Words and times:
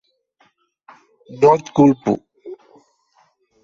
No 1.43 1.53
et 1.59 1.71
culpo. 1.77 2.19